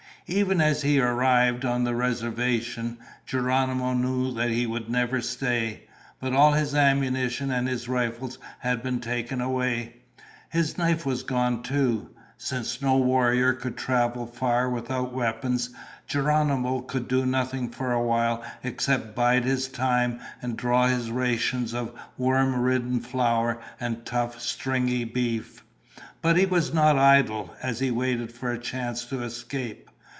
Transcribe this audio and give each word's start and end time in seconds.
Even 0.27 0.61
as 0.61 0.81
he 0.83 0.97
arrived 0.97 1.65
on 1.65 1.83
the 1.83 1.93
reservation, 1.93 2.99
Geronimo 3.25 3.91
knew 3.91 4.33
that 4.35 4.49
he 4.49 4.65
would 4.65 4.89
never 4.89 5.19
stay. 5.19 5.81
But 6.21 6.31
all 6.31 6.53
his 6.53 6.73
ammunition 6.73 7.51
and 7.51 7.67
his 7.67 7.89
rifle 7.89 8.31
had 8.59 8.81
been 8.81 9.01
taken 9.01 9.41
away. 9.41 9.97
His 10.49 10.77
knife 10.77 11.05
was 11.05 11.23
gone 11.23 11.63
too. 11.63 12.11
Since 12.37 12.81
no 12.81 12.95
warrior 12.95 13.51
could 13.51 13.75
travel 13.75 14.25
far 14.25 14.69
without 14.69 15.11
weapons, 15.11 15.71
Geronimo 16.07 16.79
could 16.79 17.09
do 17.09 17.25
nothing 17.25 17.69
for 17.69 17.91
a 17.91 18.01
while 18.01 18.41
except 18.63 19.13
bide 19.13 19.43
his 19.43 19.67
time 19.67 20.21
and 20.41 20.55
draw 20.57 20.87
his 20.87 21.11
rations 21.11 21.73
of 21.73 21.93
worm 22.17 22.55
ridden 22.55 23.01
flour 23.01 23.59
and 23.81 24.05
tough, 24.05 24.39
stringy 24.39 25.03
beef. 25.03 25.65
But 26.21 26.37
he 26.37 26.45
was 26.45 26.73
not 26.73 26.97
idle, 26.97 27.53
as 27.61 27.81
he 27.81 27.91
waited 27.91 28.31
for 28.31 28.49
a 28.49 28.57
chance 28.57 29.03
to 29.05 29.23
escape. 29.23 29.89